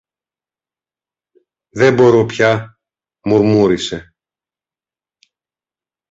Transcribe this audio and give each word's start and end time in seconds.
Δεν 1.69 1.93
μπορώ 1.95 2.25
πια, 2.25 2.79
μουρμούρισε. 3.23 4.13